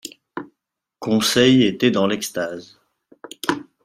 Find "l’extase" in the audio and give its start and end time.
2.07-2.79